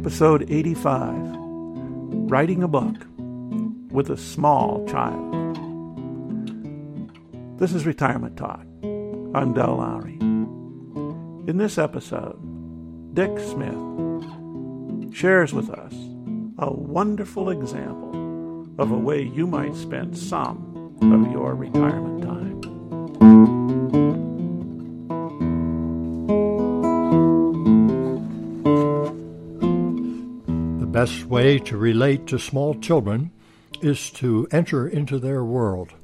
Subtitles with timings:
[0.00, 1.12] Episode 85
[2.30, 2.96] Writing a Book
[3.92, 5.58] with a Small Child.
[7.58, 8.62] This is Retirement Talk.
[8.82, 10.16] I'm Del Lowry.
[11.50, 12.38] In this episode,
[13.12, 15.92] Dick Smith shares with us
[16.56, 22.49] a wonderful example of a way you might spend some of your retirement time.
[31.00, 33.30] Best way to relate to small children
[33.80, 35.94] is to enter into their world.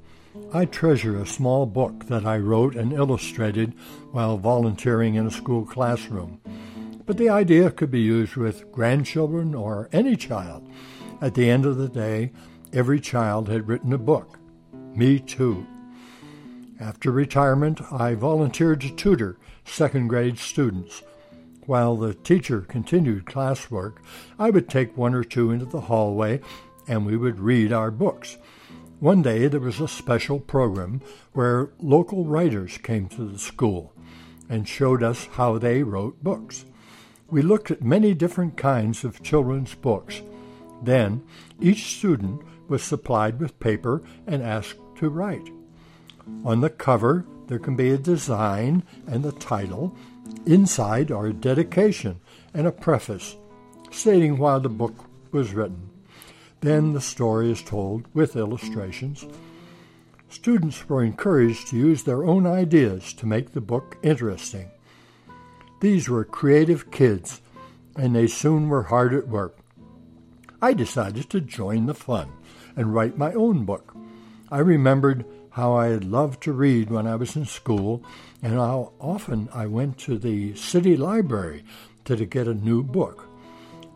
[0.54, 3.74] I treasure a small book that I wrote and illustrated
[4.12, 6.40] while volunteering in a school classroom.
[7.04, 10.66] But the idea could be used with grandchildren or any child.
[11.20, 12.32] At the end of the day,
[12.72, 14.38] every child had written a book.
[14.94, 15.66] Me too.
[16.80, 19.36] After retirement, I volunteered to tutor
[19.66, 21.02] second grade students
[21.66, 23.96] while the teacher continued classwork,
[24.38, 26.40] I would take one or two into the hallway
[26.88, 28.38] and we would read our books.
[29.00, 33.92] One day there was a special program where local writers came to the school
[34.48, 36.64] and showed us how they wrote books.
[37.28, 40.22] We looked at many different kinds of children's books.
[40.82, 41.24] Then
[41.60, 45.50] each student was supplied with paper and asked to write.
[46.44, 49.96] On the cover, there can be a design and the title,
[50.46, 52.20] Inside are a dedication
[52.54, 53.36] and a preface
[53.90, 55.90] stating why the book was written.
[56.60, 59.26] Then the story is told with illustrations.
[60.28, 64.70] Students were encouraged to use their own ideas to make the book interesting.
[65.80, 67.40] These were creative kids,
[67.96, 69.58] and they soon were hard at work.
[70.60, 72.32] I decided to join the fun
[72.76, 73.94] and write my own book.
[74.50, 75.24] I remembered
[75.56, 78.04] how I loved to read when I was in school,
[78.42, 81.64] and how often I went to the city library
[82.04, 83.26] to get a new book.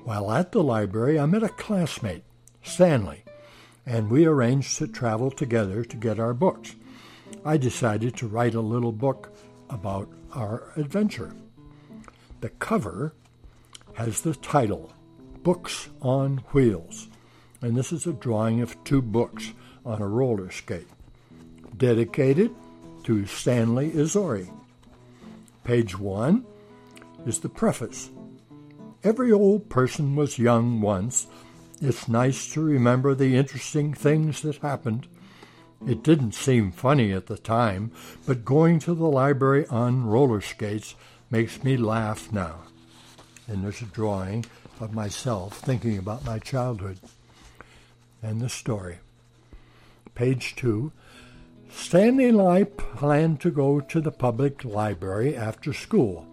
[0.04, 2.24] While at the library, I met a classmate,
[2.62, 3.24] Stanley,
[3.84, 6.76] and we arranged to travel together to get our books.
[7.44, 9.30] I decided to write a little book
[9.68, 11.34] about our adventure.
[12.40, 13.12] The cover
[13.96, 14.94] has the title
[15.42, 17.08] Books on Wheels,
[17.60, 19.52] and this is a drawing of two books
[19.84, 20.88] on a roller skate
[21.80, 22.54] dedicated
[23.02, 24.52] to Stanley Izori.
[25.64, 26.44] Page 1
[27.26, 28.10] is the preface.
[29.02, 31.26] Every old person was young once.
[31.80, 35.08] It's nice to remember the interesting things that happened.
[35.88, 37.92] It didn't seem funny at the time,
[38.26, 40.94] but going to the library on roller skates
[41.30, 42.60] makes me laugh now.
[43.48, 44.44] And there's a drawing
[44.80, 46.98] of myself thinking about my childhood.
[48.22, 48.98] And the story.
[50.14, 50.92] Page 2
[51.72, 56.26] Stanley and I planned to go to the public library after school.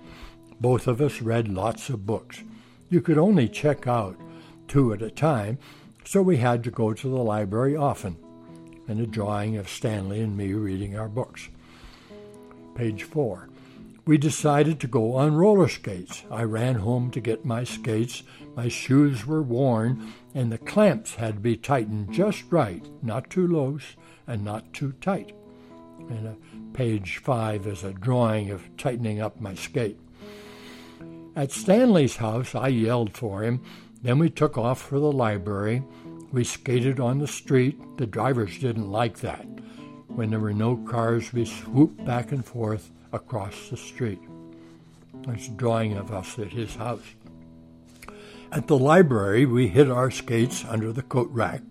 [0.59, 2.43] Both of us read lots of books.
[2.89, 4.19] You could only check out
[4.67, 5.59] two at a time,
[6.03, 8.17] so we had to go to the library often.
[8.87, 11.49] And a drawing of Stanley and me reading our books.
[12.73, 13.49] Page 4.
[14.05, 16.23] We decided to go on roller skates.
[16.31, 18.23] I ran home to get my skates.
[18.55, 23.45] My shoes were worn, and the clamps had to be tightened just right, not too
[23.45, 23.95] loose
[24.27, 25.33] and not too tight.
[26.09, 26.31] And uh,
[26.73, 29.99] page five is a drawing of tightening up my skate.
[31.35, 33.63] At Stanley's house, I yelled for him.
[34.01, 35.83] Then we took off for the library.
[36.31, 37.79] We skated on the street.
[37.97, 39.45] The drivers didn't like that.
[40.07, 44.19] When there were no cars, we swooped back and forth across the street.
[45.25, 47.03] There's a drawing of us at his house.
[48.51, 51.61] At the library, we hid our skates under the coat rack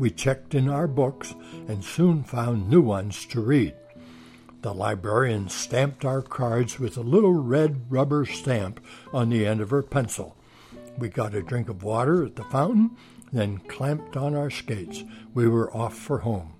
[0.00, 1.34] we checked in our books
[1.68, 3.74] and soon found new ones to read.
[4.62, 8.80] The librarian stamped our cards with a little red rubber stamp
[9.12, 10.36] on the end of her pencil.
[10.96, 12.96] We got a drink of water at the fountain,
[13.30, 15.04] then clamped on our skates.
[15.34, 16.54] We were off for home.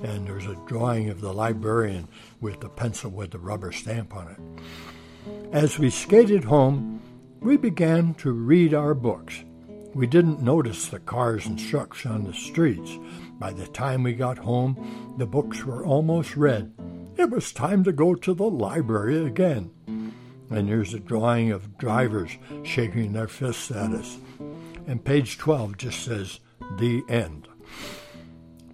[0.00, 2.08] And there's a drawing of the librarian
[2.40, 5.52] with the pencil with the rubber stamp on it.
[5.52, 7.02] As we skated home,
[7.40, 9.42] we began to read our books.
[9.94, 12.98] We didn't notice the cars and trucks on the streets.
[13.38, 16.72] By the time we got home, the books were almost read.
[17.16, 19.70] It was time to go to the library again.
[20.50, 24.18] And here's a drawing of drivers shaking their fists at us.
[24.88, 26.40] And page 12 just says,
[26.76, 27.46] The End.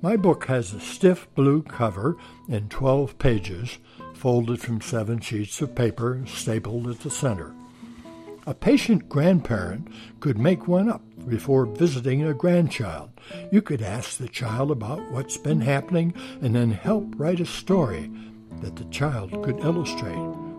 [0.01, 2.17] My book has a stiff blue cover
[2.49, 3.77] and 12 pages,
[4.15, 7.55] folded from seven sheets of paper stapled at the center.
[8.47, 9.89] A patient grandparent
[10.21, 13.11] could make one up before visiting a grandchild.
[13.53, 18.11] You could ask the child about what's been happening and then help write a story
[18.63, 20.19] that the child could illustrate.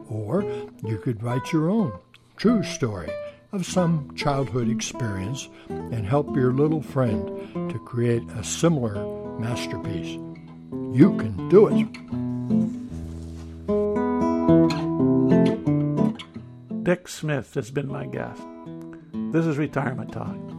[0.10, 0.44] Or
[0.84, 1.92] you could write your own
[2.38, 3.12] true story
[3.52, 8.94] of some childhood experience and help your little friend to create a similar
[9.40, 10.20] masterpiece.
[10.94, 11.88] You can do it.
[16.92, 18.42] Dick Smith has been my guest.
[19.32, 20.51] This is Retirement Talk.